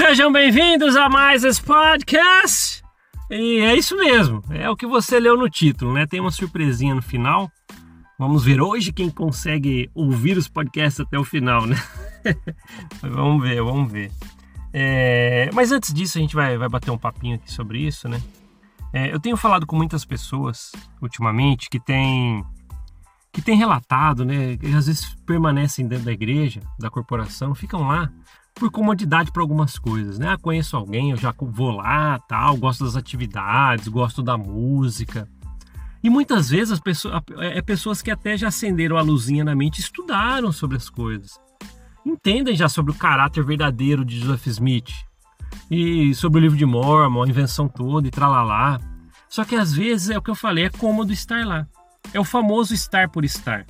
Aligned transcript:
Sejam 0.00 0.32
bem-vindos 0.32 0.96
a 0.96 1.10
mais 1.10 1.44
esse 1.44 1.62
podcast. 1.62 2.82
E 3.30 3.58
é 3.58 3.76
isso 3.76 3.94
mesmo, 3.98 4.42
é 4.48 4.68
o 4.70 4.74
que 4.74 4.86
você 4.86 5.20
leu 5.20 5.36
no 5.36 5.46
título, 5.46 5.92
né? 5.92 6.06
Tem 6.06 6.18
uma 6.18 6.30
surpresinha 6.30 6.94
no 6.94 7.02
final. 7.02 7.52
Vamos 8.18 8.42
ver 8.42 8.62
hoje 8.62 8.94
quem 8.94 9.10
consegue 9.10 9.90
ouvir 9.94 10.38
os 10.38 10.48
podcasts 10.48 11.00
até 11.00 11.18
o 11.18 11.22
final, 11.22 11.66
né? 11.66 11.76
vamos 13.02 13.42
ver, 13.42 13.62
vamos 13.62 13.92
ver. 13.92 14.10
É... 14.72 15.50
Mas 15.52 15.70
antes 15.70 15.92
disso, 15.92 16.16
a 16.16 16.22
gente 16.22 16.34
vai, 16.34 16.56
vai 16.56 16.68
bater 16.70 16.90
um 16.90 16.98
papinho 16.98 17.36
aqui 17.36 17.52
sobre 17.52 17.86
isso, 17.86 18.08
né? 18.08 18.22
É, 18.94 19.12
eu 19.12 19.20
tenho 19.20 19.36
falado 19.36 19.66
com 19.66 19.76
muitas 19.76 20.06
pessoas 20.06 20.72
ultimamente 21.02 21.68
que 21.68 21.78
têm 21.78 22.42
que 23.30 23.42
tem 23.42 23.54
relatado, 23.54 24.24
né? 24.24 24.56
Que 24.56 24.66
às 24.68 24.86
vezes 24.86 25.14
permanecem 25.26 25.86
dentro 25.86 26.06
da 26.06 26.12
igreja, 26.12 26.62
da 26.78 26.88
corporação, 26.88 27.54
ficam 27.54 27.86
lá 27.86 28.10
por 28.54 28.70
comodidade 28.70 29.32
para 29.32 29.42
algumas 29.42 29.78
coisas, 29.78 30.18
né? 30.18 30.28
Ah, 30.28 30.38
conheço 30.38 30.76
alguém, 30.76 31.10
eu 31.10 31.16
já 31.16 31.34
vou 31.38 31.70
lá, 31.70 32.18
tal, 32.28 32.56
gosto 32.56 32.84
das 32.84 32.96
atividades, 32.96 33.88
gosto 33.88 34.22
da 34.22 34.36
música. 34.36 35.28
E 36.02 36.08
muitas 36.08 36.48
vezes 36.50 36.72
as 36.72 36.80
pessoas, 36.80 37.22
é, 37.38 37.58
é 37.58 37.62
pessoas 37.62 38.00
que 38.02 38.10
até 38.10 38.36
já 38.36 38.48
acenderam 38.48 38.96
a 38.96 39.02
luzinha 39.02 39.44
na 39.44 39.54
mente, 39.54 39.80
estudaram 39.80 40.50
sobre 40.50 40.76
as 40.76 40.88
coisas, 40.88 41.38
entendem 42.04 42.54
já 42.54 42.68
sobre 42.68 42.92
o 42.92 42.94
caráter 42.94 43.44
verdadeiro 43.44 44.04
de 44.04 44.20
Joseph 44.20 44.46
Smith 44.46 44.90
e 45.70 46.14
sobre 46.14 46.40
o 46.40 46.42
livro 46.42 46.56
de 46.56 46.66
Mormon, 46.66 47.22
a 47.22 47.28
invenção 47.28 47.68
toda 47.68 48.08
e 48.08 48.10
tralalá. 48.10 48.80
Só 49.28 49.44
que 49.44 49.54
às 49.54 49.72
vezes 49.72 50.10
é 50.10 50.18
o 50.18 50.22
que 50.22 50.30
eu 50.30 50.34
falei, 50.34 50.64
é 50.64 50.70
cômodo 50.70 51.12
estar 51.12 51.46
lá. 51.46 51.66
É 52.12 52.18
o 52.18 52.24
famoso 52.24 52.74
estar 52.74 53.08
por 53.08 53.24
estar. 53.24 53.64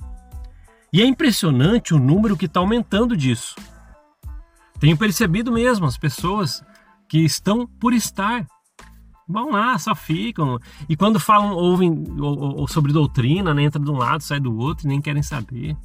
E 0.91 1.01
é 1.01 1.05
impressionante 1.05 1.93
o 1.93 1.99
número 1.99 2.35
que 2.35 2.45
está 2.45 2.59
aumentando 2.59 3.15
disso. 3.15 3.55
Tenho 4.81 4.97
percebido 4.97 5.51
mesmo 5.51 5.85
as 5.85 5.95
pessoas 5.95 6.63
que 7.07 7.19
estão 7.19 7.67
por 7.67 7.93
estar. 7.93 8.47
Vão 9.29 9.51
lá, 9.51 9.77
só 9.77 9.93
ficam. 9.93 10.57
E 10.89 10.95
quando 10.95 11.19
falam, 11.19 11.51
ouvem 11.51 11.91
ou, 12.19 12.61
ou 12.61 12.67
sobre 12.67 12.91
doutrina, 12.91 13.53
né, 13.53 13.61
entra 13.61 13.79
de 13.79 13.91
um 13.91 13.95
lado, 13.95 14.23
sai 14.23 14.39
do 14.39 14.57
outro 14.57 14.87
e 14.87 14.89
nem 14.89 14.99
querem 14.99 15.21
saber. 15.21 15.77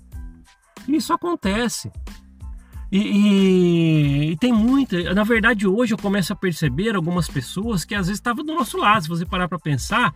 E 0.88 0.96
isso 0.96 1.12
acontece. 1.12 1.92
E, 2.90 2.98
e, 2.98 4.30
e, 4.30 4.36
tem 4.38 4.50
muita. 4.50 5.12
Na 5.12 5.24
verdade, 5.24 5.66
hoje 5.66 5.92
eu 5.92 5.98
começo 5.98 6.32
a 6.32 6.36
perceber 6.36 6.96
algumas 6.96 7.28
pessoas 7.28 7.84
que 7.84 7.94
às 7.94 8.06
vezes 8.06 8.18
estavam 8.18 8.42
do 8.42 8.54
nosso 8.54 8.78
lado. 8.78 9.02
Se 9.02 9.08
você 9.10 9.26
parar 9.26 9.46
para 9.46 9.58
pensar, 9.58 10.14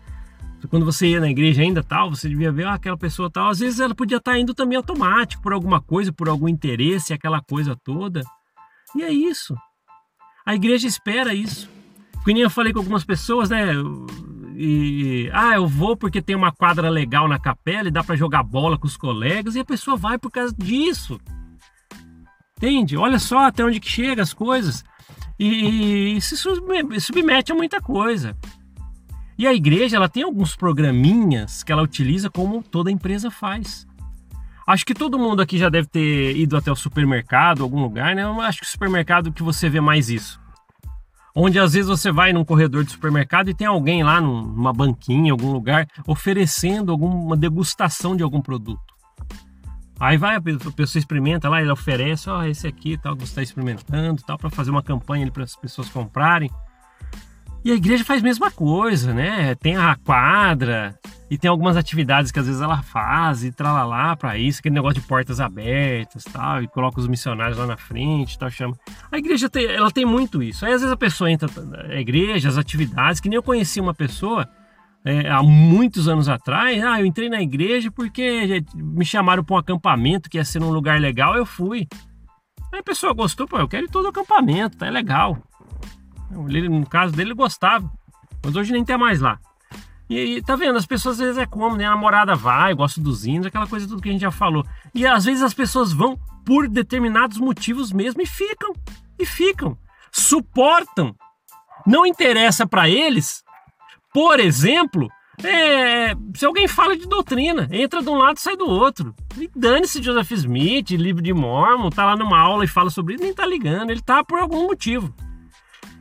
quando 0.70 0.86
você 0.86 1.08
ia 1.08 1.20
na 1.20 1.28
igreja 1.28 1.60
ainda 1.60 1.82
tal, 1.82 2.08
você 2.08 2.30
devia 2.30 2.50
ver 2.50 2.66
ah, 2.66 2.74
aquela 2.74 2.96
pessoa 2.96 3.30
tal. 3.30 3.50
Às 3.50 3.58
vezes 3.58 3.78
ela 3.78 3.94
podia 3.94 4.16
estar 4.16 4.38
indo 4.38 4.54
também 4.54 4.78
automático 4.78 5.42
por 5.42 5.52
alguma 5.52 5.82
coisa, 5.82 6.10
por 6.10 6.30
algum 6.30 6.48
interesse, 6.48 7.12
aquela 7.12 7.42
coisa 7.42 7.76
toda. 7.84 8.22
E 8.96 9.02
é 9.02 9.10
isso. 9.10 9.54
A 10.44 10.54
igreja 10.54 10.86
espera 10.86 11.34
isso. 11.34 11.70
Porque 12.12 12.32
nem 12.32 12.42
eu 12.42 12.50
falei 12.50 12.72
com 12.72 12.80
algumas 12.80 13.04
pessoas, 13.04 13.48
né? 13.48 13.72
E, 14.56 15.30
ah, 15.32 15.54
eu 15.54 15.66
vou 15.66 15.96
porque 15.96 16.20
tem 16.20 16.36
uma 16.36 16.52
quadra 16.52 16.90
legal 16.90 17.26
na 17.26 17.38
capela 17.38 17.88
e 17.88 17.90
dá 17.90 18.04
para 18.04 18.16
jogar 18.16 18.42
bola 18.42 18.76
com 18.76 18.86
os 18.86 18.96
colegas, 18.96 19.54
e 19.54 19.60
a 19.60 19.64
pessoa 19.64 19.96
vai 19.96 20.18
por 20.18 20.30
causa 20.30 20.54
disso. 20.54 21.18
Entende? 22.58 22.94
Olha 22.96 23.18
só 23.18 23.46
até 23.46 23.64
onde 23.64 23.80
que 23.80 23.88
chega 23.88 24.22
as 24.22 24.34
coisas. 24.34 24.84
E, 25.38 26.16
e 26.16 26.20
se 26.20 26.36
submete 26.36 27.52
a 27.52 27.54
muita 27.54 27.80
coisa. 27.80 28.36
E 29.38 29.46
a 29.46 29.54
igreja, 29.54 29.96
ela 29.96 30.10
tem 30.10 30.22
alguns 30.22 30.54
programinhas 30.54 31.62
que 31.62 31.72
ela 31.72 31.82
utiliza 31.82 32.28
como 32.28 32.62
toda 32.62 32.90
empresa 32.90 33.30
faz. 33.30 33.86
Acho 34.70 34.86
que 34.86 34.94
todo 34.94 35.18
mundo 35.18 35.42
aqui 35.42 35.58
já 35.58 35.68
deve 35.68 35.88
ter 35.88 36.36
ido 36.36 36.56
até 36.56 36.70
o 36.70 36.76
supermercado, 36.76 37.64
algum 37.64 37.82
lugar, 37.82 38.14
né? 38.14 38.22
Eu 38.22 38.40
acho 38.40 38.60
que 38.60 38.66
o 38.66 38.70
supermercado 38.70 39.32
que 39.32 39.42
você 39.42 39.68
vê 39.68 39.80
mais 39.80 40.08
isso. 40.08 40.40
Onde 41.34 41.58
às 41.58 41.72
vezes 41.72 41.88
você 41.88 42.12
vai 42.12 42.32
num 42.32 42.44
corredor 42.44 42.84
de 42.84 42.92
supermercado 42.92 43.50
e 43.50 43.54
tem 43.54 43.66
alguém 43.66 44.04
lá 44.04 44.20
numa 44.20 44.72
banquinha, 44.72 45.32
algum 45.32 45.50
lugar, 45.50 45.88
oferecendo 46.06 46.92
alguma 46.92 47.36
degustação 47.36 48.14
de 48.14 48.22
algum 48.22 48.40
produto. 48.40 48.94
Aí 49.98 50.16
vai, 50.16 50.36
a 50.36 50.40
pessoa 50.40 51.00
experimenta 51.00 51.48
lá, 51.48 51.60
ele 51.60 51.72
oferece, 51.72 52.30
ó, 52.30 52.38
oh, 52.38 52.44
esse 52.44 52.68
aqui, 52.68 52.96
tal, 52.96 53.16
que 53.16 53.22
você 53.22 53.32
está 53.32 53.42
experimentando, 53.42 54.22
tal, 54.22 54.38
para 54.38 54.50
fazer 54.50 54.70
uma 54.70 54.84
campanha 54.84 55.28
para 55.32 55.42
as 55.42 55.56
pessoas 55.56 55.88
comprarem. 55.88 56.48
E 57.64 57.72
a 57.72 57.74
igreja 57.74 58.04
faz 58.04 58.22
a 58.22 58.24
mesma 58.24 58.52
coisa, 58.52 59.12
né? 59.12 59.52
Tem 59.56 59.76
a 59.76 59.96
quadra, 59.96 60.96
e 61.30 61.38
tem 61.38 61.48
algumas 61.48 61.76
atividades 61.76 62.32
que 62.32 62.40
às 62.40 62.46
vezes 62.46 62.60
ela 62.60 62.82
faz 62.82 63.44
e 63.44 63.52
tralalá 63.52 64.16
para 64.16 64.36
isso, 64.36 64.58
aquele 64.58 64.74
negócio 64.74 65.00
de 65.00 65.06
portas 65.06 65.38
abertas 65.38 66.24
tal, 66.24 66.60
e 66.60 66.66
coloca 66.66 66.98
os 66.98 67.06
missionários 67.06 67.56
lá 67.56 67.66
na 67.66 67.76
frente 67.76 68.36
tal, 68.36 68.50
chama. 68.50 68.76
A 69.12 69.16
igreja 69.16 69.48
tem, 69.48 69.64
ela 69.66 69.92
tem 69.92 70.04
muito 70.04 70.42
isso. 70.42 70.66
Aí 70.66 70.72
às 70.72 70.80
vezes 70.80 70.92
a 70.92 70.96
pessoa 70.96 71.30
entra 71.30 71.48
na 71.62 72.00
igreja, 72.00 72.48
as 72.48 72.58
atividades, 72.58 73.20
que 73.20 73.28
nem 73.28 73.36
eu 73.36 73.44
conheci 73.44 73.80
uma 73.80 73.94
pessoa 73.94 74.48
é, 75.04 75.30
há 75.30 75.40
muitos 75.40 76.08
anos 76.08 76.28
atrás. 76.28 76.82
Ah, 76.82 77.00
eu 77.00 77.06
entrei 77.06 77.28
na 77.28 77.40
igreja 77.40 77.92
porque 77.92 78.64
me 78.74 79.04
chamaram 79.04 79.44
para 79.44 79.54
um 79.54 79.58
acampamento 79.58 80.28
que 80.28 80.36
ia 80.36 80.44
ser 80.44 80.58
num 80.58 80.70
lugar 80.70 81.00
legal, 81.00 81.36
eu 81.36 81.46
fui. 81.46 81.86
Aí 82.72 82.80
a 82.80 82.82
pessoa 82.82 83.14
gostou, 83.14 83.46
pô, 83.46 83.56
eu 83.56 83.68
quero 83.68 83.86
ir 83.86 83.90
todo 83.90 84.08
acampamento, 84.08 84.78
tá 84.78 84.86
é 84.86 84.90
legal. 84.90 85.38
No 86.28 86.86
caso 86.86 87.12
dele, 87.12 87.30
ele 87.30 87.36
gostava. 87.36 87.88
Mas 88.44 88.56
hoje 88.56 88.72
nem 88.72 88.84
tem 88.84 88.98
mais 88.98 89.20
lá. 89.20 89.38
E, 90.10 90.42
tá 90.42 90.56
vendo, 90.56 90.76
as 90.76 90.84
pessoas 90.84 91.20
às 91.20 91.24
vezes 91.24 91.38
é 91.38 91.46
como, 91.46 91.76
né? 91.76 91.86
A 91.86 91.90
namorada 91.90 92.34
vai, 92.34 92.74
gosta 92.74 93.00
dos 93.00 93.24
índios, 93.24 93.46
aquela 93.46 93.68
coisa 93.68 93.86
tudo 93.86 94.02
que 94.02 94.08
a 94.08 94.12
gente 94.12 94.22
já 94.22 94.32
falou. 94.32 94.66
E 94.92 95.06
às 95.06 95.24
vezes 95.24 95.40
as 95.40 95.54
pessoas 95.54 95.92
vão 95.92 96.18
por 96.44 96.68
determinados 96.68 97.38
motivos 97.38 97.92
mesmo 97.92 98.20
e 98.20 98.26
ficam. 98.26 98.74
E 99.16 99.24
ficam. 99.24 99.78
Suportam. 100.10 101.14
Não 101.86 102.04
interessa 102.04 102.66
para 102.66 102.90
eles, 102.90 103.44
por 104.12 104.40
exemplo, 104.40 105.08
é, 105.44 106.12
se 106.34 106.44
alguém 106.44 106.66
fala 106.66 106.96
de 106.96 107.06
doutrina, 107.06 107.68
entra 107.70 108.02
de 108.02 108.08
um 108.08 108.16
lado 108.16 108.36
e 108.36 108.40
sai 108.40 108.56
do 108.56 108.66
outro. 108.66 109.14
E 109.38 109.48
dane-se 109.54 110.02
Joseph 110.02 110.32
Smith, 110.32 110.90
livro 110.90 111.22
de 111.22 111.32
Mormon, 111.32 111.88
tá 111.88 112.04
lá 112.04 112.16
numa 112.16 112.38
aula 112.38 112.64
e 112.64 112.68
fala 112.68 112.90
sobre 112.90 113.14
isso, 113.14 113.22
nem 113.22 113.32
tá 113.32 113.46
ligando, 113.46 113.90
ele 113.90 114.02
tá 114.02 114.24
por 114.24 114.40
algum 114.40 114.66
motivo. 114.66 115.14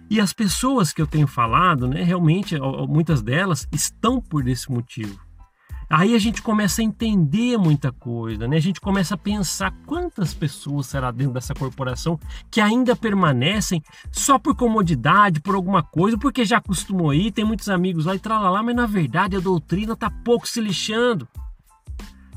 E 0.10 0.20
as 0.20 0.34
pessoas 0.34 0.92
que 0.92 1.02
eu 1.02 1.08
tenho 1.08 1.28
falado, 1.28 1.88
né, 1.88 2.02
realmente, 2.02 2.58
muitas 2.88 3.22
delas 3.22 3.68
estão 3.72 4.20
por 4.20 4.48
esse 4.48 4.72
motivo. 4.72 5.20
Aí 5.90 6.14
a 6.14 6.20
gente 6.20 6.42
começa 6.44 6.82
a 6.82 6.86
entender 6.86 7.58
muita 7.58 7.92
coisa, 7.92 8.48
né? 8.48 8.58
A 8.58 8.62
gente 8.62 8.80
começa 8.80 9.16
a 9.16 9.18
pensar 9.18 9.74
quantas 9.88 10.36
pessoas 10.36 10.86
será 10.86 11.10
dentro 11.10 11.34
dessa 11.34 11.56
corporação 11.56 12.20
que 12.52 12.62
ainda 12.62 12.96
permanecem 12.96 13.82
só 14.12 14.38
por 14.38 14.56
comodidade, 14.56 15.42
por 15.42 15.56
alguma 15.56 15.82
coisa, 15.82 16.16
porque 16.16 16.46
já 16.46 16.58
acostumou 16.58 17.10
aí, 17.10 17.32
tem 17.32 17.44
muitos 17.44 17.70
amigos 17.70 18.06
lá 18.06 18.14
e 18.14 18.20
tralalá, 18.20 18.62
mas 18.62 18.76
na 18.76 18.86
verdade 18.86 19.36
a 19.36 19.40
doutrina 19.40 19.96
tá 19.96 20.12
pouco 20.12 20.48
se 20.48 20.62
lixando. 20.62 21.28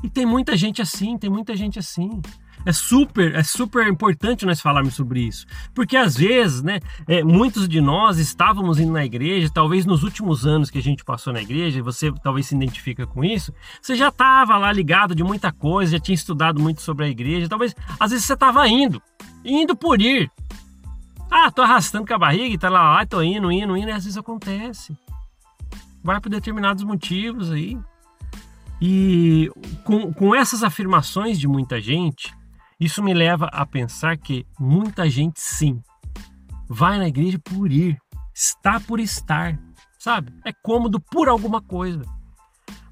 E 0.01 0.09
tem 0.09 0.25
muita 0.25 0.57
gente 0.57 0.81
assim, 0.81 1.15
tem 1.15 1.29
muita 1.29 1.55
gente 1.55 1.77
assim. 1.77 2.21
É 2.65 2.71
super, 2.71 3.35
é 3.35 3.43
super 3.43 3.87
importante 3.87 4.45
nós 4.45 4.61
falarmos 4.61 4.95
sobre 4.95 5.21
isso, 5.21 5.45
porque 5.73 5.97
às 5.97 6.15
vezes, 6.15 6.61
né, 6.61 6.79
é, 7.07 7.23
muitos 7.23 7.67
de 7.67 7.81
nós 7.81 8.17
estávamos 8.17 8.79
indo 8.79 8.91
na 8.91 9.05
igreja, 9.05 9.49
talvez 9.53 9.85
nos 9.85 10.03
últimos 10.03 10.45
anos 10.45 10.69
que 10.69 10.77
a 10.77 10.81
gente 10.81 11.03
passou 11.03 11.33
na 11.33 11.41
igreja, 11.41 11.83
você 11.83 12.11
talvez 12.23 12.47
se 12.47 12.55
identifica 12.55 13.05
com 13.05 13.23
isso, 13.23 13.53
você 13.81 13.95
já 13.95 14.07
estava 14.09 14.57
lá 14.57 14.71
ligado 14.71 15.13
de 15.13 15.23
muita 15.23 15.51
coisa, 15.51 15.93
já 15.93 15.99
tinha 15.99 16.15
estudado 16.15 16.61
muito 16.61 16.81
sobre 16.81 17.05
a 17.05 17.09
igreja, 17.09 17.49
talvez, 17.49 17.75
às 17.99 18.11
vezes 18.11 18.25
você 18.25 18.33
estava 18.33 18.67
indo, 18.67 19.01
indo 19.43 19.75
por 19.75 20.01
ir. 20.01 20.31
Ah, 21.29 21.51
tô 21.51 21.63
arrastando 21.63 22.05
com 22.05 22.13
a 22.13 22.19
barriga 22.19 22.59
tá 22.59 22.69
lá, 22.69 23.01
ah, 23.01 23.05
tô 23.05 23.21
indo, 23.21 23.51
indo, 23.51 23.75
indo, 23.75 23.89
e 23.89 23.91
às 23.91 24.03
vezes 24.03 24.17
acontece. 24.17 24.95
Vai 26.03 26.21
por 26.21 26.29
determinados 26.29 26.83
motivos 26.83 27.51
aí. 27.51 27.77
E 28.79 29.49
com, 29.83 30.13
com 30.13 30.35
essas 30.35 30.63
afirmações 30.63 31.39
de 31.39 31.47
muita 31.47 31.81
gente, 31.81 32.33
isso 32.79 33.03
me 33.03 33.13
leva 33.13 33.45
a 33.47 33.65
pensar 33.65 34.17
que 34.17 34.45
muita 34.59 35.09
gente 35.09 35.39
sim 35.39 35.81
vai 36.67 36.97
na 36.97 37.07
igreja 37.07 37.39
por 37.39 37.71
ir, 37.71 37.97
está 38.33 38.79
por 38.79 38.99
estar, 38.99 39.59
sabe? 39.99 40.33
É 40.45 40.51
cômodo 40.51 40.99
por 40.99 41.27
alguma 41.27 41.61
coisa. 41.61 42.03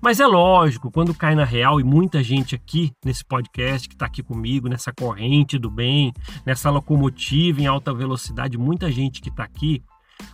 Mas 0.01 0.19
é 0.19 0.25
lógico, 0.25 0.89
quando 0.91 1.13
cai 1.13 1.35
na 1.35 1.45
real, 1.45 1.79
e 1.79 1.83
muita 1.83 2.23
gente 2.23 2.55
aqui 2.55 2.91
nesse 3.05 3.23
podcast 3.23 3.87
que 3.87 3.93
está 3.93 4.07
aqui 4.07 4.23
comigo, 4.23 4.67
nessa 4.67 4.91
corrente 4.91 5.59
do 5.59 5.69
bem, 5.69 6.11
nessa 6.43 6.71
locomotiva 6.71 7.61
em 7.61 7.67
alta 7.67 7.93
velocidade, 7.93 8.57
muita 8.57 8.91
gente 8.91 9.21
que 9.21 9.29
está 9.29 9.43
aqui, 9.43 9.83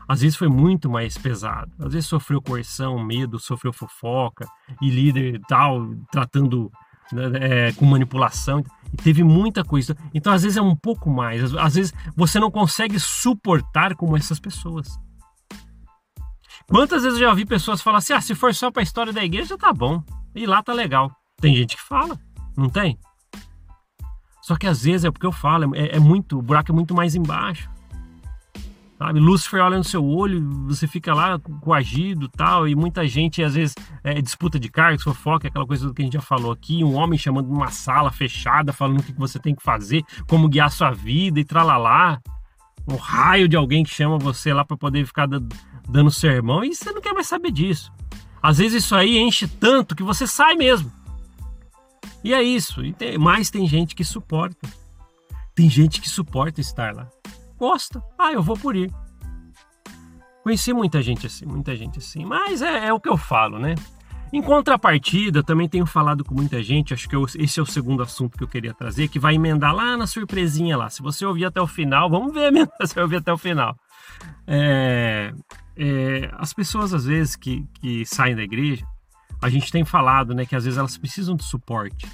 às 0.07 0.21
vezes 0.21 0.38
foi 0.38 0.47
muito 0.47 0.89
mais 0.89 1.17
pesado. 1.17 1.71
Às 1.79 1.93
vezes 1.93 2.07
sofreu 2.07 2.41
coerção, 2.41 3.03
medo, 3.03 3.39
sofreu 3.39 3.73
fofoca, 3.73 4.47
e 4.81 4.89
líder 4.89 5.41
tal, 5.47 5.93
tratando 6.11 6.71
né, 7.11 7.67
é, 7.67 7.71
com 7.73 7.85
manipulação. 7.85 8.63
Teve 9.04 9.24
muita 9.24 9.63
coisa. 9.63 9.95
Então, 10.13 10.31
às 10.31 10.44
vezes, 10.44 10.57
é 10.57 10.62
um 10.62 10.75
pouco 10.75 11.10
mais. 11.10 11.56
Às 11.56 11.75
vezes, 11.75 11.94
você 12.16 12.39
não 12.39 12.50
consegue 12.50 13.00
suportar 13.00 13.95
como 13.95 14.16
essas 14.16 14.39
pessoas. 14.39 14.98
Quantas 16.68 17.04
vezes 17.04 17.19
eu 17.19 17.28
já 17.28 17.34
vi 17.34 17.45
pessoas 17.45 17.81
falar 17.81 18.00
assim: 18.00 18.13
ah, 18.13 18.22
se 18.22 18.36
for 18.36 18.54
só 18.54 18.69
para 18.72 18.81
a 18.81 18.84
história 18.84 19.13
da 19.13 19.24
igreja, 19.24 19.57
tá 19.57 19.72
bom. 19.74 20.04
E 20.36 20.45
lá 20.45 20.62
tá 20.62 20.74
legal. 20.74 21.12
Tem 21.39 21.56
gente 21.56 21.75
que 21.75 21.81
fala, 21.81 22.19
não 22.56 22.69
tem? 22.69 22.98
Só 24.42 24.56
que 24.56 24.66
às 24.66 24.84
vezes 24.84 25.04
é 25.04 25.12
porque 25.12 25.25
eu 25.25 25.31
falo, 25.31 25.75
é, 25.75 25.98
é 25.98 26.00
muito, 26.00 26.39
o 26.39 26.42
buraco 26.42 26.72
é 26.72 26.75
muito 26.75 26.95
mais 26.95 27.16
embaixo. 27.16 27.69
Sabe? 28.97 29.19
Lúcifer 29.19 29.61
olha 29.61 29.77
no 29.77 29.83
seu 29.83 30.03
olho, 30.03 30.41
você 30.65 30.88
fica 30.88 31.13
lá 31.13 31.39
coagido 31.61 32.27
tal, 32.27 32.67
e 32.67 32.75
muita 32.75 33.07
gente 33.07 33.44
às 33.44 33.53
vezes 33.53 33.75
é, 34.03 34.21
disputa 34.21 34.59
de 34.59 34.69
cargos, 34.69 35.03
fofoca, 35.03 35.47
aquela 35.47 35.65
coisa 35.65 35.94
que 35.94 36.01
a 36.01 36.05
gente 36.05 36.13
já 36.13 36.21
falou 36.21 36.51
aqui, 36.51 36.83
um 36.83 36.95
homem 36.95 37.17
chamando 37.17 37.49
uma 37.49 37.69
sala 37.69 38.11
fechada, 38.11 38.73
falando 38.73 38.99
o 38.99 39.03
que 39.03 39.13
você 39.13 39.39
tem 39.39 39.53
que 39.53 39.63
fazer, 39.63 40.03
como 40.27 40.49
guiar 40.49 40.71
sua 40.71 40.91
vida 40.91 41.39
e 41.39 41.45
tralalá. 41.45 42.19
Um 42.89 42.95
raio 42.95 43.49
de 43.49 43.57
alguém 43.57 43.83
que 43.83 43.89
chama 43.89 44.17
você 44.17 44.53
lá 44.53 44.63
para 44.63 44.77
poder 44.77 45.05
ficar 45.05 45.27
dando 45.27 46.09
sermão 46.09 46.63
e 46.63 46.73
você 46.73 46.89
não 46.89 47.01
quer 47.01 47.13
mais 47.13 47.27
saber 47.27 47.51
disso. 47.51 47.91
Às 48.41 48.59
vezes 48.59 48.85
isso 48.85 48.95
aí 48.95 49.17
enche 49.17 49.45
tanto 49.45 49.93
que 49.93 50.03
você 50.03 50.25
sai 50.25 50.55
mesmo. 50.55 50.89
E 52.23 52.33
é 52.33 52.41
isso. 52.41 52.85
E 52.85 52.93
tem, 52.93 53.17
mas 53.17 53.50
tem 53.50 53.67
gente 53.67 53.93
que 53.93 54.05
suporta. 54.05 54.69
Tem 55.53 55.69
gente 55.69 56.00
que 56.00 56.07
suporta 56.07 56.61
estar 56.61 56.95
lá. 56.95 57.09
Gosta. 57.57 58.01
Ah, 58.18 58.31
eu 58.31 58.42
vou 58.42 58.57
por 58.57 58.75
ir. 58.75 58.94
Conheci 60.44 60.71
muita 60.74 61.01
gente 61.01 61.27
assim, 61.27 61.45
muita 61.45 61.75
gente 61.75 62.00
assim. 62.00 62.24
Mas 62.24 62.62
é, 62.62 62.88
é 62.88 62.94
o 62.94 63.00
que 63.00 63.09
eu 63.09 63.18
falo, 63.18 63.59
né? 63.59 63.75
Em 64.31 64.42
contrapartida, 64.42 65.42
também 65.42 65.69
tenho 65.69 65.86
falado 65.86 66.24
com 66.24 66.36
muita 66.36 66.62
gente, 66.62 66.94
acho 66.94 67.07
que 67.07 67.15
eu, 67.15 67.25
esse 67.36 67.59
é 67.59 67.63
o 67.63 67.65
segundo 67.65 68.04
assunto 68.04 68.38
que 68.38 68.44
eu 68.44 68.48
queria 68.48 68.74
trazer, 68.74 69.07
que 69.07 69.19
vai 69.19 69.36
emendar 69.36 69.74
lá 69.74 69.95
na 69.95 70.06
surpresinha 70.06 70.75
lá. 70.75 70.89
Se 70.89 71.01
você 71.01 71.25
ouvir 71.25 71.45
até 71.45 71.62
o 71.62 71.68
final, 71.68 72.09
vamos 72.09 72.33
ver 72.33 72.51
mesmo 72.51 72.71
se 72.81 72.94
você 72.94 73.00
ouvir 73.00 73.18
até 73.18 73.31
o 73.31 73.38
final. 73.38 73.75
É, 74.45 75.33
é, 75.77 76.30
as 76.33 76.53
pessoas, 76.53 76.94
às 76.94 77.06
vezes, 77.06 77.38
que, 77.38 77.65
que 77.80 78.06
saem 78.06 78.36
da 78.36 78.44
igreja, 78.44 78.86
a 79.42 79.50
gente 79.50 79.71
tem 79.71 79.86
falado, 79.86 80.33
né, 80.33 80.45
que 80.45 80.56
às 80.56 80.65
vezes 80.65 80.77
elas 80.77 80.98
precisam 80.98 81.36
de 81.36 81.44
suporte, 81.44 82.06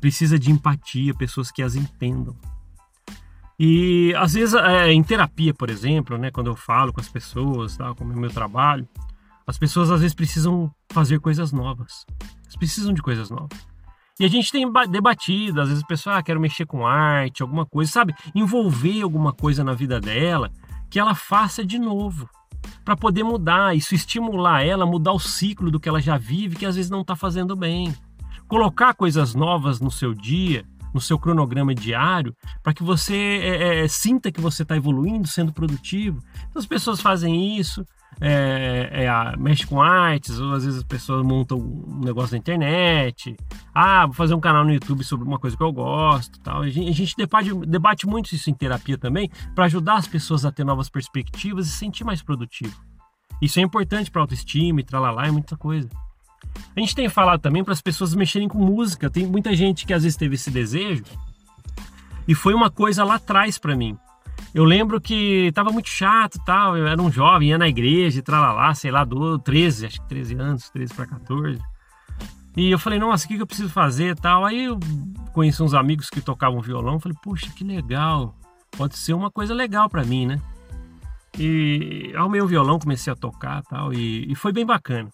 precisa 0.00 0.38
de 0.38 0.50
empatia, 0.50 1.14
pessoas 1.14 1.50
que 1.50 1.62
as 1.62 1.74
entendam. 1.74 2.36
E 3.62 4.14
às 4.16 4.32
vezes 4.32 4.54
é, 4.54 4.90
em 4.90 5.02
terapia, 5.02 5.52
por 5.52 5.68
exemplo, 5.68 6.16
né, 6.16 6.30
quando 6.30 6.46
eu 6.46 6.56
falo 6.56 6.94
com 6.94 7.00
as 7.00 7.10
pessoas, 7.10 7.76
tá, 7.76 7.94
como 7.94 8.10
é 8.10 8.16
o 8.16 8.18
meu 8.18 8.30
trabalho, 8.30 8.88
as 9.46 9.58
pessoas 9.58 9.90
às 9.90 10.00
vezes 10.00 10.14
precisam 10.14 10.74
fazer 10.90 11.20
coisas 11.20 11.52
novas. 11.52 12.06
Elas 12.44 12.56
precisam 12.56 12.94
de 12.94 13.02
coisas 13.02 13.28
novas. 13.28 13.58
E 14.18 14.24
a 14.24 14.28
gente 14.28 14.50
tem 14.50 14.66
debatido, 14.90 15.60
às 15.60 15.68
vezes 15.68 15.84
a 15.84 15.86
pessoa 15.86 16.16
ah, 16.16 16.22
quer 16.22 16.38
mexer 16.38 16.64
com 16.64 16.86
arte, 16.86 17.42
alguma 17.42 17.66
coisa, 17.66 17.92
sabe? 17.92 18.14
Envolver 18.34 19.02
alguma 19.02 19.30
coisa 19.30 19.62
na 19.62 19.74
vida 19.74 20.00
dela 20.00 20.50
que 20.88 20.98
ela 20.98 21.14
faça 21.14 21.62
de 21.62 21.78
novo 21.78 22.30
para 22.82 22.96
poder 22.96 23.24
mudar, 23.24 23.76
isso 23.76 23.94
estimular 23.94 24.64
ela 24.64 24.86
mudar 24.86 25.12
o 25.12 25.20
ciclo 25.20 25.70
do 25.70 25.78
que 25.78 25.88
ela 25.88 26.00
já 26.00 26.16
vive, 26.16 26.56
que 26.56 26.64
às 26.64 26.76
vezes 26.76 26.90
não 26.90 27.02
está 27.02 27.14
fazendo 27.14 27.54
bem. 27.54 27.94
Colocar 28.48 28.94
coisas 28.94 29.34
novas 29.34 29.80
no 29.80 29.90
seu 29.90 30.14
dia, 30.14 30.64
no 30.92 31.00
seu 31.00 31.18
cronograma 31.18 31.74
diário, 31.74 32.34
para 32.62 32.74
que 32.74 32.82
você 32.82 33.14
é, 33.14 33.84
é, 33.84 33.88
sinta 33.88 34.30
que 34.30 34.40
você 34.40 34.62
está 34.62 34.76
evoluindo, 34.76 35.28
sendo 35.28 35.52
produtivo. 35.52 36.22
Então 36.48 36.60
as 36.60 36.66
pessoas 36.66 37.00
fazem 37.00 37.56
isso, 37.56 37.84
é, 38.20 39.04
é, 39.04 39.36
mexe 39.36 39.66
com 39.66 39.80
artes, 39.80 40.38
ou 40.38 40.52
às 40.52 40.64
vezes 40.64 40.78
as 40.80 40.84
pessoas 40.84 41.24
montam 41.24 41.58
um 41.58 42.00
negócio 42.04 42.32
na 42.32 42.38
internet. 42.38 43.36
Ah, 43.74 44.06
vou 44.06 44.14
fazer 44.14 44.34
um 44.34 44.40
canal 44.40 44.64
no 44.64 44.72
YouTube 44.72 45.04
sobre 45.04 45.26
uma 45.26 45.38
coisa 45.38 45.56
que 45.56 45.62
eu 45.62 45.72
gosto. 45.72 46.38
Tal. 46.40 46.62
A 46.62 46.68
gente, 46.68 46.88
a 46.88 46.92
gente 46.92 47.16
debate, 47.16 47.54
debate 47.66 48.06
muito 48.06 48.32
isso 48.34 48.50
em 48.50 48.54
terapia 48.54 48.98
também, 48.98 49.30
para 49.54 49.64
ajudar 49.64 49.96
as 49.96 50.06
pessoas 50.06 50.44
a 50.44 50.52
ter 50.52 50.64
novas 50.64 50.88
perspectivas 50.88 51.66
e 51.66 51.70
se 51.70 51.78
sentir 51.78 52.04
mais 52.04 52.22
produtivo. 52.22 52.76
Isso 53.40 53.58
é 53.58 53.62
importante 53.62 54.10
para 54.10 54.20
autoestima 54.20 54.80
e 54.80 54.84
tralalá 54.84 55.26
e 55.26 55.30
muita 55.30 55.56
coisa. 55.56 55.88
A 56.76 56.80
gente 56.80 56.94
tem 56.94 57.08
falado 57.08 57.40
também 57.40 57.64
para 57.64 57.72
as 57.72 57.80
pessoas 57.80 58.14
mexerem 58.14 58.48
com 58.48 58.58
música. 58.58 59.10
Tem 59.10 59.26
muita 59.26 59.54
gente 59.54 59.86
que 59.86 59.92
às 59.92 60.02
vezes 60.02 60.16
teve 60.16 60.34
esse 60.34 60.50
desejo 60.50 61.04
e 62.26 62.34
foi 62.34 62.54
uma 62.54 62.70
coisa 62.70 63.04
lá 63.04 63.16
atrás 63.16 63.58
para 63.58 63.74
mim. 63.74 63.96
Eu 64.54 64.64
lembro 64.64 65.00
que 65.00 65.50
tava 65.54 65.70
muito 65.70 65.88
chato 65.88 66.38
tal. 66.44 66.76
Eu 66.76 66.86
era 66.86 67.00
um 67.00 67.10
jovem, 67.10 67.48
ia 67.48 67.58
na 67.58 67.68
igreja 67.68 68.22
tralalá, 68.22 68.74
sei 68.74 68.90
lá, 68.90 69.04
do 69.04 69.38
13, 69.38 69.86
acho 69.86 70.00
que 70.02 70.08
13 70.08 70.34
anos, 70.36 70.70
13 70.70 70.94
para 70.94 71.06
14. 71.06 71.60
E 72.56 72.70
eu 72.70 72.78
falei, 72.78 72.98
nossa, 72.98 73.24
o 73.24 73.28
que, 73.28 73.36
eu 73.36 73.46
preciso 73.46 73.68
fazer 73.68 74.16
tal? 74.16 74.44
Aí 74.44 74.64
eu 74.64 74.78
conheci 75.32 75.62
uns 75.62 75.72
amigos 75.72 76.10
que 76.10 76.20
tocavam 76.20 76.60
violão. 76.60 76.98
Falei, 76.98 77.16
puxa, 77.22 77.50
que 77.50 77.62
legal. 77.62 78.34
Pode 78.76 78.98
ser 78.98 79.12
uma 79.12 79.30
coisa 79.30 79.54
legal 79.54 79.88
para 79.88 80.04
mim, 80.04 80.26
né? 80.26 80.40
E 81.38 82.12
arrumei 82.16 82.40
o 82.40 82.46
violão, 82.46 82.78
comecei 82.78 83.12
a 83.12 83.16
tocar 83.16 83.62
tal. 83.62 83.92
E, 83.92 84.30
e 84.30 84.34
foi 84.34 84.52
bem 84.52 84.66
bacana. 84.66 85.08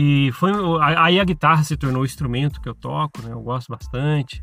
E 0.00 0.30
foi 0.30 0.52
aí 0.96 1.18
a 1.18 1.24
guitarra 1.24 1.64
se 1.64 1.76
tornou 1.76 2.02
o 2.02 2.04
instrumento 2.04 2.60
que 2.60 2.68
eu 2.68 2.74
toco, 2.76 3.20
né? 3.20 3.32
Eu 3.32 3.40
gosto 3.40 3.66
bastante 3.68 4.40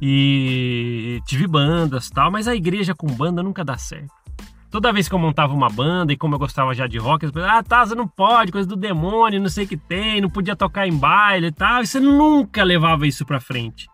e 0.00 1.20
tive 1.26 1.48
bandas 1.48 2.08
tal, 2.08 2.30
mas 2.30 2.46
a 2.46 2.54
igreja 2.54 2.94
com 2.94 3.08
banda 3.08 3.42
nunca 3.42 3.64
dá 3.64 3.76
certo. 3.76 4.14
Toda 4.70 4.92
vez 4.92 5.08
que 5.08 5.14
eu 5.16 5.18
montava 5.18 5.52
uma 5.52 5.68
banda 5.68 6.12
e 6.12 6.16
como 6.16 6.36
eu 6.36 6.38
gostava 6.38 6.72
já 6.72 6.86
de 6.86 6.98
rock, 6.98 7.26
as 7.26 7.32
pessoas, 7.32 7.52
ah, 7.52 7.64
tá, 7.64 7.84
você 7.84 7.96
não 7.96 8.06
pode, 8.06 8.52
coisa 8.52 8.68
do 8.68 8.76
demônio, 8.76 9.40
não 9.40 9.48
sei 9.48 9.64
o 9.64 9.68
que 9.68 9.76
tem, 9.76 10.20
não 10.20 10.30
podia 10.30 10.54
tocar 10.54 10.86
em 10.86 10.96
baile 10.96 11.48
e 11.48 11.52
tal, 11.52 11.82
e 11.82 11.86
você 11.88 11.98
nunca 11.98 12.62
levava 12.62 13.08
isso 13.08 13.26
pra 13.26 13.40
frente. 13.40 13.88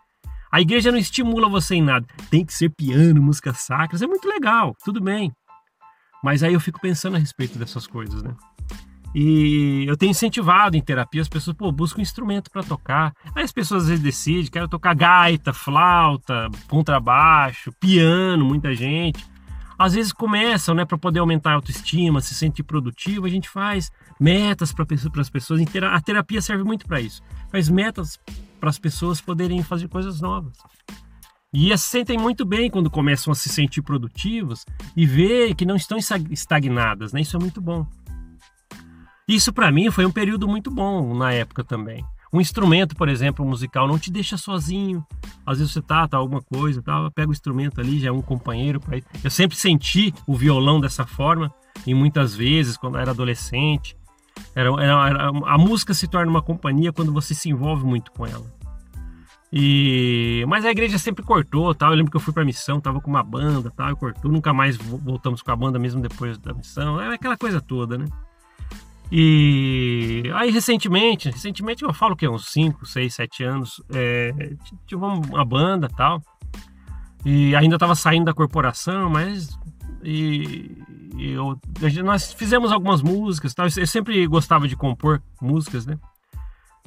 A 0.53 0.61
igreja 0.61 0.93
não 0.93 0.99
estimula 0.99 1.49
você 1.49 1.77
em 1.77 1.83
nada. 1.83 2.07
Tem 2.31 2.45
que 2.45 2.53
ser 2.53 2.69
piano, 2.69 3.23
música 3.23 3.55
sacra, 3.55 3.99
é 3.99 4.07
muito 4.07 4.29
legal, 4.29 4.77
tudo 4.85 5.01
bem. 5.01 5.33
Mas 6.23 6.43
aí 6.43 6.53
eu 6.53 6.61
fico 6.61 6.79
pensando 6.83 7.17
a 7.17 7.19
respeito 7.19 7.59
dessas 7.59 7.87
coisas, 7.87 8.23
né? 8.23 8.37
E 9.19 9.87
eu 9.89 9.97
tenho 9.97 10.11
incentivado 10.11 10.77
em 10.77 10.83
terapia 10.83 11.23
as 11.23 11.29
pessoas, 11.29 11.57
pô, 11.57 11.73
busca 11.73 11.99
um 11.99 12.03
instrumento 12.03 12.51
para 12.51 12.63
tocar. 12.63 13.15
Aí 13.35 13.45
as 13.45 13.51
pessoas 13.51 13.85
às 13.85 13.89
vezes 13.89 14.05
decidem, 14.05 14.51
quero 14.51 14.69
tocar 14.69 14.95
gaita, 14.95 15.55
flauta, 15.55 16.51
contrabaixo, 16.69 17.73
piano, 17.81 18.45
muita 18.45 18.75
gente. 18.75 19.25
Às 19.79 19.95
vezes 19.95 20.13
começam, 20.13 20.75
né, 20.75 20.85
para 20.85 20.99
poder 20.99 21.21
aumentar 21.21 21.53
a 21.53 21.55
autoestima, 21.55 22.21
se 22.21 22.35
sentir 22.35 22.63
produtivo, 22.63 23.25
a 23.25 23.31
gente 23.31 23.49
faz 23.49 23.91
metas 24.21 24.71
para 24.71 24.85
as 25.23 25.31
pessoas. 25.31 25.63
A 25.91 26.01
terapia 26.03 26.43
serve 26.43 26.63
muito 26.63 26.85
para 26.85 27.01
isso. 27.01 27.23
Faz 27.51 27.71
metas 27.71 28.21
para 28.61 28.69
as 28.69 28.79
pessoas 28.79 29.19
poderem 29.19 29.63
fazer 29.63 29.89
coisas 29.89 30.21
novas. 30.21 30.59
E 31.55 31.75
se 31.79 31.89
sentem 31.89 32.19
muito 32.19 32.45
bem 32.45 32.69
quando 32.71 32.91
começam 32.91 33.33
a 33.33 33.35
se 33.35 33.49
sentir 33.49 33.81
produtivos 33.81 34.67
e 34.95 35.07
ver 35.07 35.55
que 35.55 35.65
não 35.65 35.77
estão 35.77 35.97
estagnadas, 35.97 37.15
né? 37.15 37.23
Isso 37.23 37.35
é 37.35 37.41
muito 37.41 37.63
bom. 37.63 37.87
Isso 39.29 39.53
para 39.53 39.73
mim 39.73 39.91
foi 39.91 40.07
um 40.07 40.13
período 40.13 40.47
muito 40.47 40.71
bom 40.71 41.13
na 41.13 41.33
época 41.33 41.65
também. 41.65 42.05
Um 42.33 42.41
instrumento, 42.41 42.95
por 42.95 43.09
exemplo, 43.09 43.45
musical, 43.45 43.89
não 43.89 43.99
te 43.99 44.11
deixa 44.11 44.37
sozinho. 44.37 45.05
Às 45.45 45.59
vezes 45.59 45.73
você 45.73 45.83
tá, 45.83 46.07
tá 46.07 46.17
alguma 46.17 46.41
coisa, 46.43 46.81
tá, 46.81 47.11
pega 47.11 47.29
o 47.29 47.33
instrumento 47.33 47.81
ali, 47.81 47.99
já 47.99 48.09
é 48.09 48.13
um 48.13 48.23
companheiro 48.23 48.79
para 48.79 49.01
Eu 49.25 49.31
sempre 49.31 49.57
senti 49.57 50.15
o 50.27 50.37
violão 50.37 50.81
dessa 50.81 51.05
forma, 51.05 51.53
e 51.85 51.93
muitas 51.93 52.37
vezes, 52.37 52.77
quando 52.77 52.97
eu 52.97 53.01
era 53.01 53.11
adolescente. 53.11 53.97
Era, 54.55 54.69
era, 54.81 55.09
era, 55.09 55.29
a 55.29 55.59
música 55.59 55.95
se 55.95 56.07
torna 56.07 56.31
uma 56.31 56.43
companhia 56.43 56.93
quando 56.93 57.13
você 57.13 57.35
se 57.35 57.49
envolve 57.49 57.85
muito 57.85 58.13
com 58.13 58.27
ela. 58.27 58.47
E 59.53 60.45
mas 60.47 60.65
a 60.65 60.71
igreja 60.71 60.99
sempre 60.99 61.25
cortou, 61.25 61.75
tal. 61.75 61.91
Eu 61.91 61.97
lembro 61.97 62.11
que 62.11 62.17
eu 62.17 62.21
fui 62.21 62.33
para 62.33 62.45
missão, 62.45 62.81
tava 62.81 63.01
com 63.01 63.11
uma 63.11 63.23
banda, 63.23 63.73
tal, 63.75 63.97
cortou, 63.97 64.31
nunca 64.31 64.53
mais 64.53 64.77
voltamos 64.77 65.43
com 65.43 65.51
a 65.51 65.57
banda 65.57 65.79
mesmo 65.79 66.01
depois 66.01 66.39
da 66.39 66.53
missão. 66.53 67.01
É 67.01 67.15
aquela 67.15 67.37
coisa 67.37 67.61
toda, 67.61 67.97
né? 67.97 68.07
E 69.11 70.25
aí 70.35 70.51
recentemente, 70.51 71.31
recentemente 71.31 71.85
eu 71.85 71.93
falo 71.95 72.17
que 72.17 72.29
uns 72.29 72.49
5, 72.49 72.85
6, 72.85 73.15
7 73.15 73.45
anos, 73.45 73.83
é, 73.93 74.33
tive 74.87 75.03
uma 75.05 75.45
banda 75.45 75.89
tal. 75.89 76.21
E 77.25 77.55
ainda 77.57 77.77
estava 77.77 77.95
saindo 77.95 78.27
da 78.27 78.35
corporação, 78.35 79.11
mas 79.11 79.59
e, 80.03 80.79
e 81.17 81.33
eu, 81.33 81.59
nós 82.05 82.33
fizemos 82.33 82.71
algumas 82.71 83.03
músicas 83.03 83.55
tal. 83.55 83.67
Eu 83.77 83.87
sempre 83.87 84.27
gostava 84.27 84.69
de 84.69 84.77
compor 84.77 85.23
músicas, 85.41 85.87
né? 85.87 85.99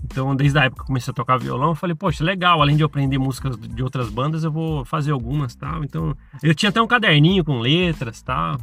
Então, 0.04 0.34
desde 0.34 0.58
a 0.58 0.64
época 0.64 0.84
que 0.84 0.88
comecei 0.88 1.12
a 1.12 1.14
tocar 1.14 1.38
violão, 1.38 1.70
eu 1.70 1.76
falei, 1.76 1.94
poxa, 1.94 2.24
legal, 2.24 2.62
além 2.62 2.78
de 2.78 2.84
eu 2.84 2.88
aprender 2.88 3.18
músicas 3.18 3.58
de 3.58 3.84
outras 3.84 4.10
bandas, 4.10 4.46
eu 4.46 4.52
vou 4.52 4.86
fazer 4.86 5.12
algumas 5.12 5.56
tal. 5.56 5.84
Então, 5.84 6.16
eu 6.42 6.56
tinha 6.56 6.70
até 6.70 6.82
um 6.82 6.88
caderninho 6.88 7.44
com 7.44 7.60
letras 7.60 8.22
tal. 8.22 8.58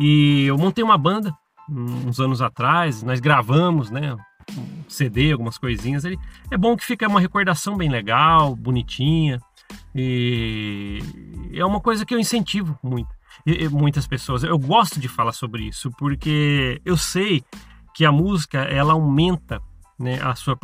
E 0.00 0.44
eu 0.46 0.58
montei 0.58 0.82
uma 0.82 0.98
banda 0.98 1.32
uns 1.68 2.20
anos 2.20 2.42
atrás, 2.42 3.02
nós 3.02 3.20
gravamos, 3.20 3.90
né? 3.90 4.14
Um 4.56 4.84
CD, 4.88 5.32
algumas 5.32 5.58
coisinhas 5.58 6.04
ali. 6.04 6.18
É 6.50 6.56
bom 6.56 6.76
que 6.76 6.84
fica 6.84 7.08
uma 7.08 7.20
recordação 7.20 7.76
bem 7.76 7.88
legal, 7.88 8.54
bonitinha. 8.54 9.40
E 9.94 11.00
é 11.54 11.64
uma 11.64 11.80
coisa 11.80 12.04
que 12.04 12.14
eu 12.14 12.18
incentivo 12.18 12.78
muito. 12.82 13.08
E, 13.46 13.68
muitas 13.68 14.06
pessoas. 14.06 14.42
Eu 14.44 14.58
gosto 14.58 15.00
de 15.00 15.08
falar 15.08 15.32
sobre 15.32 15.64
isso, 15.64 15.90
porque 15.92 16.80
eu 16.84 16.96
sei 16.96 17.44
que 17.94 18.04
a 18.04 18.12
música 18.12 18.58
ela 18.60 18.92
aumenta 18.92 19.60
né, 19.98 20.20
a 20.22 20.34
sua, 20.34 20.58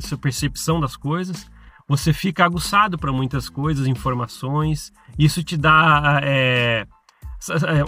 sua 0.00 0.18
percepção 0.18 0.80
das 0.80 0.96
coisas. 0.96 1.50
Você 1.88 2.12
fica 2.12 2.44
aguçado 2.44 2.96
para 2.96 3.12
muitas 3.12 3.48
coisas, 3.48 3.86
informações. 3.86 4.92
Isso 5.18 5.42
te 5.42 5.56
dá 5.56 6.20
é, 6.22 6.86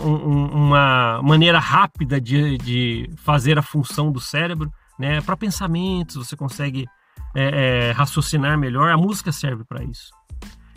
uma 0.02 1.20
maneira 1.22 1.58
rápida 1.58 2.20
de, 2.20 2.58
de 2.58 3.10
fazer 3.18 3.58
a 3.58 3.62
função 3.62 4.10
do 4.10 4.20
cérebro, 4.20 4.72
né? 4.98 5.20
Para 5.20 5.36
pensamentos, 5.36 6.16
você 6.16 6.36
consegue 6.36 6.86
é, 7.34 7.88
é, 7.88 7.90
raciocinar 7.92 8.58
melhor. 8.58 8.90
A 8.90 8.96
música 8.96 9.32
serve 9.32 9.64
para 9.64 9.82
isso. 9.84 10.10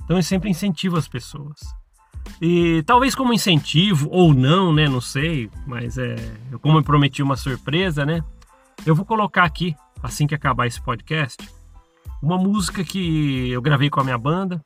Então 0.03 0.17
eu 0.17 0.24
sempre 0.24 0.50
incentivo 0.50 0.98
as 0.98 1.07
pessoas. 1.07 1.60
E 2.41 2.84
talvez 2.86 3.15
como 3.15 3.34
incentivo 3.34 4.10
ou 4.12 4.34
não, 4.34 4.74
né? 4.74 4.88
Não 4.88 5.01
sei, 5.01 5.50
mas 5.65 5.98
é, 5.98 6.15
como 6.62 6.77
eu 6.77 6.84
prometi 6.84 7.24
uma 7.24 7.36
surpresa, 7.36 8.05
né? 8.05 8.22
Eu 8.86 8.93
vou 8.93 9.05
colocar 9.05 9.43
aqui, 9.43 9.75
assim 10.03 10.27
que 10.27 10.36
acabar 10.36 10.67
esse 10.67 10.81
podcast, 10.81 11.38
uma 12.22 12.38
música 12.38 12.84
que 12.84 13.50
eu 13.50 13.62
gravei 13.62 13.89
com 13.89 14.00
a 14.00 14.03
minha 14.03 14.17
banda. 14.17 14.62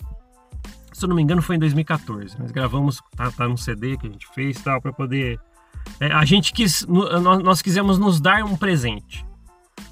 Se 0.92 1.06
eu 1.06 1.10
não 1.10 1.16
me 1.16 1.22
engano, 1.22 1.42
foi 1.42 1.56
em 1.56 1.60
2014. 1.60 2.40
Nós 2.40 2.52
gravamos, 2.52 3.02
tá, 3.16 3.32
tá 3.32 3.48
no 3.48 3.58
CD 3.58 3.98
que 3.98 4.08
a 4.08 4.10
gente 4.10 4.28
fez 4.34 4.62
tal, 4.62 4.82
para 4.82 4.92
poder. 4.92 5.40
É, 6.00 6.12
a 6.12 6.26
gente 6.26 6.54
quis, 6.54 6.86
nós, 6.88 7.42
nós 7.44 7.62
quisemos 7.62 7.98
nos 7.98 8.20
dar 8.20 8.44
um 8.44 8.56
presente 8.56 9.26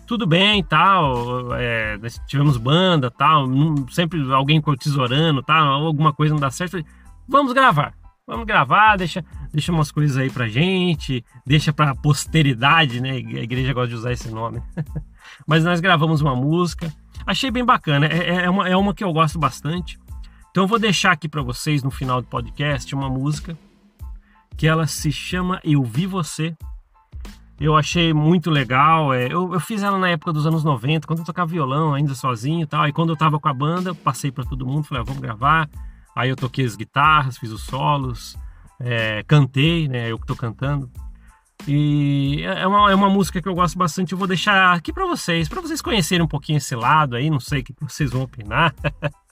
tudo 0.10 0.26
bem 0.26 0.64
tal, 0.64 1.54
é, 1.54 1.96
tivemos 2.26 2.58
banda 2.58 3.12
tal, 3.12 3.46
sempre 3.92 4.20
alguém 4.34 4.60
tesourando 4.80 5.44
tal, 5.44 5.86
alguma 5.86 6.12
coisa 6.12 6.34
não 6.34 6.42
dá 6.42 6.50
certo. 6.50 6.84
Vamos 7.28 7.54
gravar, 7.54 7.94
vamos 8.26 8.44
gravar, 8.48 8.98
deixa, 8.98 9.24
deixa 9.54 9.72
umas 9.72 9.92
coisas 9.92 10.18
aí 10.18 10.32
pra 10.32 10.48
gente, 10.48 11.24
deixa 11.46 11.72
pra 11.72 11.94
posteridade, 11.94 13.00
né? 13.00 13.12
A 13.12 13.44
igreja 13.44 13.72
gosta 13.72 13.90
de 13.90 13.96
usar 13.96 14.12
esse 14.12 14.32
nome. 14.32 14.64
Mas 15.46 15.64
nós 15.64 15.80
gravamos 15.80 16.22
uma 16.22 16.36
música, 16.36 16.92
achei 17.24 17.52
bem 17.52 17.64
bacana, 17.64 18.08
é, 18.08 18.18
é, 18.18 18.36
é, 18.46 18.50
uma, 18.50 18.68
é 18.68 18.76
uma 18.76 18.96
que 18.96 19.04
eu 19.04 19.14
gosto 19.14 19.38
bastante. 19.38 20.00
Então 20.52 20.64
eu 20.64 20.68
vou 20.68 20.80
deixar 20.80 21.12
aqui 21.12 21.30
para 21.30 21.42
vocês 21.42 21.84
no 21.84 21.92
final 21.92 22.22
do 22.22 22.28
podcast 22.28 22.94
uma 22.96 23.10
música 23.10 23.58
que 24.58 24.68
ela 24.68 24.88
se 24.88 25.12
chama 25.12 25.62
Eu 25.64 25.84
Vi 25.84 26.06
Você, 26.06 26.56
eu 27.60 27.76
achei 27.76 28.14
muito 28.14 28.50
legal. 28.50 29.14
É, 29.14 29.26
eu, 29.26 29.54
eu, 29.54 29.60
fiz 29.60 29.84
ela 29.84 29.98
na 29.98 30.10
época 30.10 30.32
dos 30.32 30.48
anos 30.48 30.64
90, 30.64 31.06
quando 31.06 31.20
eu 31.20 31.26
tocava 31.26 31.52
violão 31.52 31.94
ainda 31.94 32.16
sozinho 32.16 32.64
e 32.64 32.66
tal. 32.66 32.88
E 32.88 32.94
quando 32.94 33.10
eu 33.10 33.18
tava 33.18 33.40
com 33.40 33.50
a 33.50 33.54
banda, 33.54 33.94
passei 33.94 34.32
para 34.32 34.46
todo 34.46 34.66
mundo, 34.66 34.86
falei, 34.86 35.02
ah, 35.02 35.06
vamos 35.06 35.22
gravar. 35.22 35.70
Aí 36.16 36.30
eu 36.30 36.36
toquei 36.36 36.66
as 36.66 36.76
guitarras, 36.76 37.38
fiz 37.38 37.52
os 37.52 37.64
solos, 37.64 38.38
é, 38.80 39.24
cantei, 39.28 39.88
né? 39.88 40.10
Eu 40.10 40.18
que 40.18 40.26
tô 40.26 40.36
cantando. 40.36 40.90
E 41.68 42.42
é 42.44 42.66
uma, 42.66 42.90
é 42.90 42.96
uma 42.96 43.10
música 43.10 43.42
que 43.42 43.48
eu 43.48 43.54
gosto 43.54 43.78
bastante. 43.78 44.14
Eu 44.14 44.18
vou 44.18 44.28
deixar 44.28 44.74
aqui 44.74 44.94
para 44.94 45.06
vocês, 45.06 45.50
para 45.50 45.62
vocês 45.62 45.82
conhecerem 45.82 46.24
um 46.24 46.28
pouquinho 46.28 46.58
esse 46.58 46.76
lado 46.76 47.18
aí. 47.18 47.30
Não 47.30 47.42
sei 47.42 47.60
o 47.60 47.64
que 47.64 47.76
vocês 47.82 48.12
vão 48.12 48.22
opinar. 48.22 48.74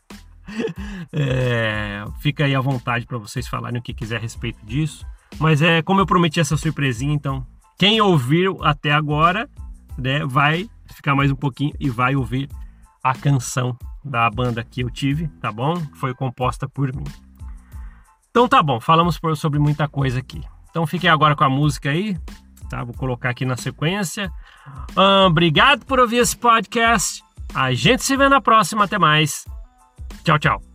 é, 1.13 2.03
fica 2.19 2.45
aí 2.45 2.55
à 2.55 2.61
vontade 2.61 3.05
para 3.05 3.17
vocês 3.17 3.47
falarem 3.47 3.79
o 3.79 3.83
que 3.83 3.93
quiser 3.93 4.17
a 4.17 4.19
respeito 4.19 4.65
disso. 4.65 5.05
Mas 5.39 5.61
é 5.61 5.81
como 5.81 6.01
eu 6.01 6.05
prometi 6.05 6.39
essa 6.39 6.57
surpresinha, 6.57 7.13
então 7.13 7.45
quem 7.77 8.01
ouviu 8.01 8.59
até 8.63 8.91
agora, 8.91 9.49
né, 9.97 10.25
vai 10.25 10.69
ficar 10.93 11.15
mais 11.15 11.31
um 11.31 11.35
pouquinho 11.35 11.73
e 11.79 11.89
vai 11.89 12.15
ouvir 12.15 12.49
a 13.03 13.13
canção 13.13 13.77
da 14.03 14.29
banda 14.29 14.63
que 14.63 14.81
eu 14.81 14.89
tive, 14.89 15.27
tá 15.41 15.51
bom? 15.51 15.75
Foi 15.95 16.13
composta 16.13 16.67
por 16.67 16.93
mim. 16.95 17.03
Então 18.29 18.47
tá 18.47 18.61
bom, 18.63 18.79
falamos 18.79 19.19
sobre 19.35 19.59
muita 19.59 19.87
coisa 19.87 20.19
aqui. 20.19 20.41
Então 20.69 20.85
fiquem 20.85 21.09
agora 21.09 21.35
com 21.35 21.43
a 21.43 21.49
música 21.49 21.89
aí, 21.89 22.17
tá? 22.69 22.83
Vou 22.83 22.93
colocar 22.93 23.29
aqui 23.29 23.45
na 23.45 23.57
sequência. 23.57 24.31
Um, 24.95 25.27
obrigado 25.27 25.85
por 25.85 25.99
ouvir 25.99 26.17
esse 26.17 26.37
podcast. 26.37 27.23
A 27.53 27.73
gente 27.73 28.03
se 28.03 28.15
vê 28.15 28.29
na 28.29 28.41
próxima. 28.41 28.83
Até 28.83 28.99
mais. 28.99 29.45
Tchau, 30.23 30.39
tchau. 30.39 30.67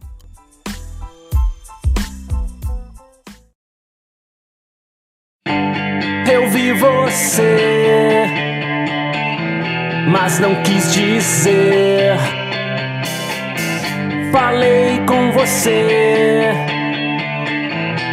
vi 6.52 6.72
você, 6.72 8.26
mas 10.08 10.38
não 10.38 10.54
quis 10.62 10.92
dizer. 10.92 12.18
Falei 14.30 15.00
com 15.06 15.32
você, 15.32 16.52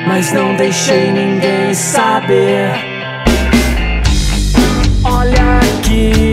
mas 0.07 0.31
não 0.31 0.55
deixei 0.55 1.11
ninguém 1.11 1.73
saber. 1.73 2.71
Olha 5.03 5.59
aqui, 5.59 6.28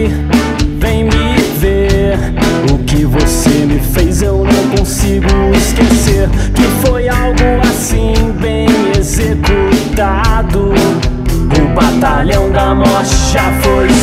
que 2.96 3.04
você 3.04 3.50
me 3.66 3.78
fez 3.78 4.22
eu 4.22 4.42
não 4.42 4.78
consigo 4.78 5.26
esquecer. 5.54 6.28
Que 6.54 6.62
foi 6.86 7.08
algo 7.08 7.60
assim 7.68 8.14
bem 8.40 8.66
executado. 8.98 10.72
O 10.72 11.74
batalhão 11.74 12.50
da 12.50 12.74
morte 12.74 13.14
já 13.32 13.52
foi 13.60 13.95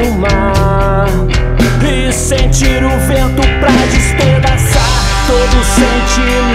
do 0.00 0.12
mar. 0.12 1.06
E 1.86 2.12
sentir 2.12 2.82
o 2.82 2.98
vento 3.06 3.42
pra 3.60 3.70
despedaçar 3.92 5.26
todo 5.26 5.64
sentimento 5.64 6.49